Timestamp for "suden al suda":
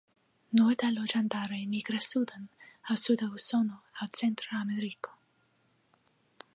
2.13-3.29